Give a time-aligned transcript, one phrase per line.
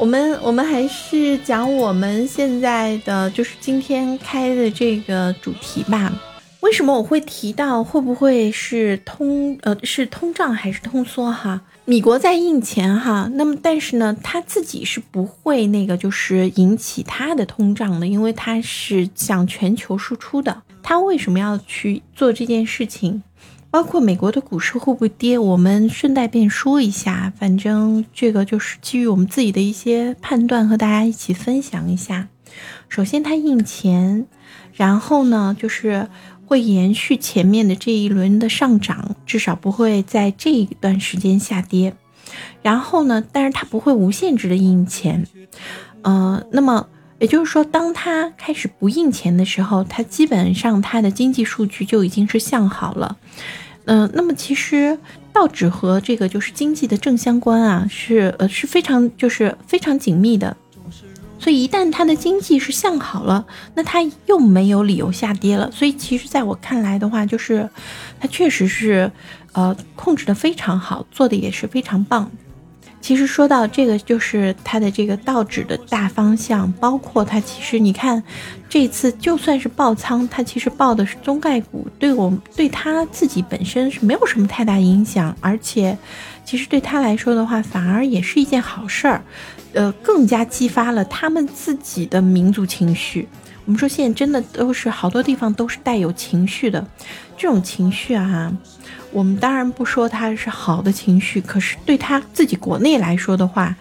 [0.00, 6.10] 我们我们还是讲我们现在的就是今天开的这个主题吧。
[6.60, 11.60] 为什么我会提到会不会是通呃是通胀还是通缩哈？
[11.84, 20.62] 米国在印钱哈，那么但是呢，他自己是不会那个就是引起他的通胀的，因为他是向全球输出的。
[20.82, 23.22] 他为什么要去做这件事情？
[23.70, 25.38] 包括美国的股市会不会跌？
[25.38, 32.28] 我们顺带便说一下，反正这个就是基于我们自己的一些判断和大家一起分享一下。
[32.88, 34.26] 首先，它印钱，
[34.74, 36.08] 然后呢，就是
[36.46, 41.94] 会延续前面的这一轮的上涨，至少不会在这一段时间下跌。
[42.62, 45.26] 然后呢，但是它不会无限制的印钱，
[46.02, 46.88] 呃，那么
[47.20, 53.16] 也就是说，当它开始不印钱的时候，它基本上它的经济数据就已经是向好了。
[53.84, 54.98] 嗯，那么其实
[55.32, 60.56] 道指和这个就是经济的正相关啊，是呃是非常就是非常紧密的，
[61.38, 65.70] 所以一旦它的经济是向好了，那它又没有理由下跌了。
[65.70, 67.68] 所以其实在我看来的话，就是
[68.18, 69.10] 它确实是
[69.52, 72.30] 呃控制的非常好，做的也是非常棒。
[73.00, 78.22] 其实说到这个，就是它的这个道指的大方向，包括它其实你看，
[78.68, 85.96] 这次就算是爆仓，它其实爆的是中概股，对我对它自己本身是没有什么太大影响，而且
[86.44, 89.22] 其实对他来说的话，反而也是一件好事儿，
[89.72, 93.26] 呃，更加激发了他们自己的民族情绪。
[93.70, 96.84] 我们说现在真的都是好多地方都是带有情绪的，
[97.36, 98.52] 这种情绪啊。
[99.12, 103.76] 我们当然不说它是好的情绪，可是对他自己国内来说的话，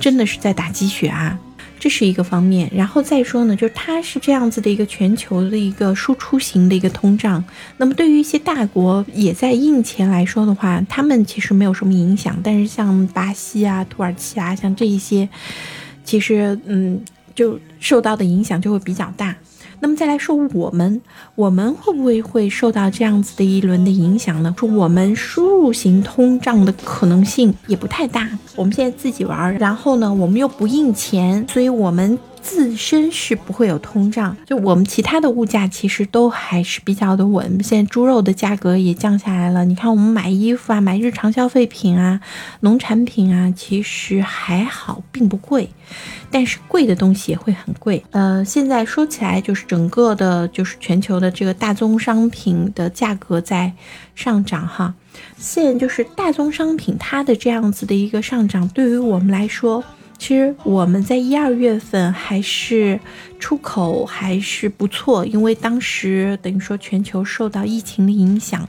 [0.00, 1.38] 真的是在打鸡血啊，
[1.78, 2.70] 这是一个方面。
[2.74, 7.44] 然后再说呢，就是它是这样子的一个全球的一个输出型的一个通胀，
[7.76, 12.34] 那么对于一些大国也在印钱来说的话，他们其实没有什么影响。
[12.42, 15.28] 但是像巴西啊、土耳其啊，像这一些，
[16.02, 16.98] 其实嗯，
[17.34, 19.34] 就受到的影响就会比较大。
[19.80, 21.00] 那么再来说我们，
[21.34, 24.54] 我们会不会会受到这样子的一轮的影响呢？
[24.56, 28.28] 说我们输入型通胀的可能性也不太大。
[28.56, 32.18] 我们现在自己玩，然后呢，我们又不印钱，所以我们。
[32.44, 37.58] 自身是不会有通胀，就我们其他的物价其实都还是比较的稳。
[37.64, 42.20] 现在猪肉的价格也降下来了，你看我们买衣服啊，买日常消费品啊，
[42.60, 45.70] 农产品啊，其实还好，并不贵。
[46.30, 48.04] 但是贵的东西也会很贵。
[48.10, 53.72] 呃，现在说起来就是整个的，就是全球的这个大宗商品的价格在
[54.14, 54.94] 上涨哈。
[55.38, 59.82] 现在就是大宗商品它的这样子的一个上涨，对于我们来说。
[60.24, 62.98] 其实我们在一二月份还是
[63.38, 68.66] 出口还是不错，因为当时等于说全球受到疫情的影响，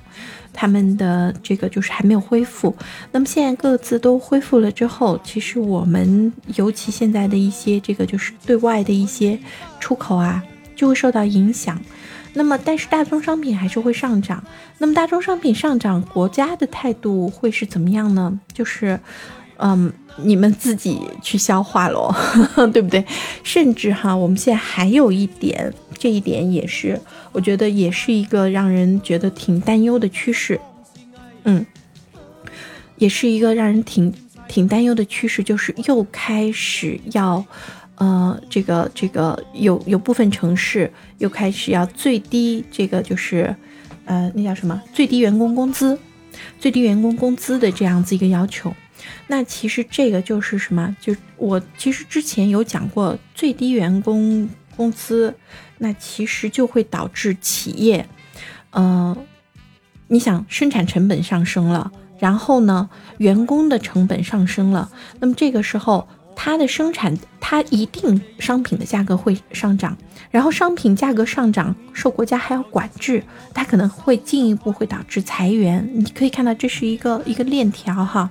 [0.51, 2.75] 他们的这个就是还没有恢复。
[3.13, 9.39] 那么现在各自都恢复了之后，其实我们尤其现在的一些这个就是对外的一些
[9.79, 10.43] 出口啊，
[10.75, 11.81] 就会受到影响。
[12.33, 14.43] 那么但是大宗商品还是会上涨。
[14.77, 18.37] 那么大宗商品上涨，国家的态度会是怎么样呢？
[18.51, 18.99] 就是。
[19.57, 22.13] 嗯，你们自己去消化喽，
[22.73, 23.03] 对不对？
[23.43, 26.99] 甚至哈，我们现在还有一点，这一点也是，
[27.31, 30.59] 我觉得也是一个让人觉得挺担忧的趋势。
[31.45, 31.65] 嗯，
[32.97, 34.13] 也是一个让人挺
[34.47, 37.43] 挺担忧的趋势，就是又开始要，
[37.95, 43.55] 呃，这个这个有有部分城市又开始要最低这个就是，
[44.03, 44.81] 呃，那叫什么？
[44.93, 45.97] 最低员工工资，
[46.59, 48.73] 最低员工工资的这样子一个要求。
[49.27, 50.95] 那其实这个就是什么？
[50.99, 55.33] 就我其实之前有讲过，最低员工工资，
[55.77, 58.07] 那其实就会导致企业，
[58.71, 59.15] 呃，
[60.07, 64.89] 你想生产成本上升了，然后呢，员工的成本上升了，
[65.19, 69.97] 那么这个时候它的生产，它一定商品的价格会上涨，
[70.29, 73.23] 然后商品价格上涨，受国家还要管制，
[73.53, 75.89] 它可能会进一步会导致裁员。
[75.93, 78.29] 你可以看到这是一个一个链条哈。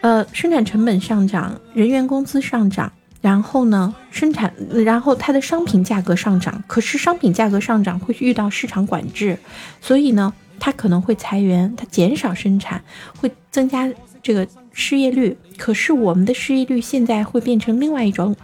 [0.00, 4.52] 呃，生产成本上涨，人员工资上涨，然后呢，生产，
[4.84, 9.36] 然后它的商品价格上涨，可是商品价格上涨会遇到市场管制，
[9.80, 12.80] 所以呢，它可能会裁员，它减少生产，
[13.20, 13.90] 会增加
[14.22, 15.36] 这个失业率。
[15.56, 18.36] 可是我们的失业率现在会变成另外一种，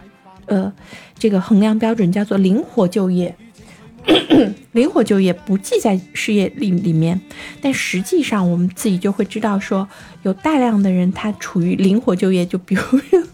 [0.47, 0.71] 呃，
[1.17, 3.33] 这个衡量标准叫做灵活就业。
[4.73, 7.19] 灵活就业不记在失业率里面，
[7.61, 9.87] 但实际上我们自己就会知道，说
[10.23, 12.81] 有大量的人他处于灵活就业，就比如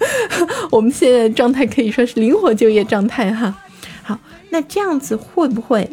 [0.71, 3.55] 我们现在的状态可以说是灵活就业状态哈。
[4.03, 4.19] 好，
[4.49, 5.89] 那这样子会不会？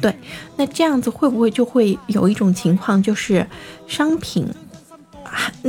[0.00, 0.14] 对，
[0.56, 3.46] 那这样子会不会就会有一种情况，就是
[3.86, 4.46] 商品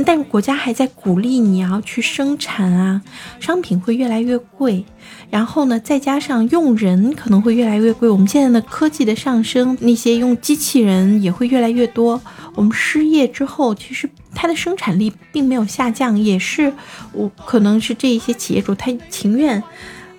[0.04, 3.02] 但是国家还在鼓励你要去生产啊，
[3.40, 4.84] 商品会越来越贵，
[5.30, 8.08] 然后呢，再加上用人可能会越来越贵。
[8.08, 12.20] 我们现在的科技的上升，那些用机器人也会越来越多。
[12.54, 16.72] 我们失业之后，其实它的生产力并没有下降，也是
[17.12, 19.62] 我可能是这一些企业主他情愿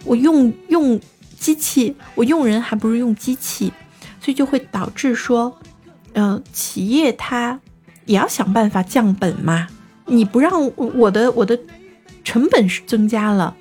[0.04, 1.00] 我用用
[1.38, 3.72] 机器，我用人还不如用机器，
[4.20, 5.58] 所以就会导致说，
[6.14, 7.60] 呃，企业它。
[8.06, 9.68] 也要想办法降本嘛，
[10.08, 11.58] 你不让我的我的
[12.24, 13.56] 成本是增加了，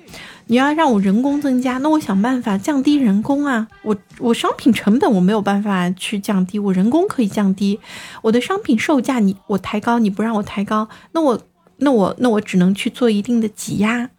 [0.47, 3.67] 你要让我人工增加，那我想办法降低人工啊。
[3.83, 7.79] 我我商品成本我没有办法去降低，我人工可以降低，
[8.21, 11.41] 我的商品售价你我抬高，你不让我抬高，那我
[11.77, 14.09] 那我那我只能去做一定的挤压，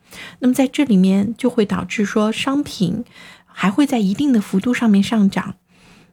[0.41, 3.05] 那么在这里面就会导致说商品
[3.47, 5.55] 还会在一定的幅度上面上涨。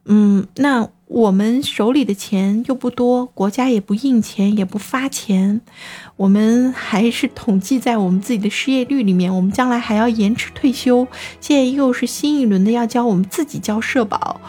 [0.04, 5.60] 嗯，那我们手里的钱又不多，国家也不印钱，也不发钱，
[6.16, 9.32] 我们还是统计在我们自己的失业率里面。
[9.32, 11.06] 我们将来还要延迟退休，
[11.40, 14.40] 现在又是新一轮的要交我们自己交社保，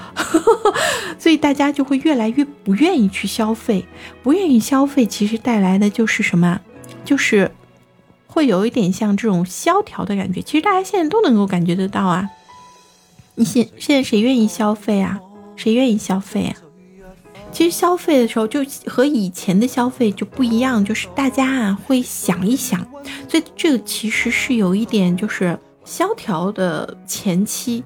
[1.20, 3.86] 所以大家就会越来越不愿意去消费，
[4.24, 6.62] 不愿意消费，其实带来的就是什么？
[7.06, 7.52] 就是
[8.26, 10.42] 会有一点像这种萧条的感觉。
[10.42, 12.30] 其实大家现在都能够感觉得到啊，
[13.36, 15.20] 你现现在谁愿意消费啊？
[15.56, 16.56] 谁愿意消费啊？
[17.52, 22.80] 其实消费的时候就和以前的消费就不一样，就是大家啊会想一想，
[23.30, 27.84] 所以这个其实是有一点就是萧条的前期。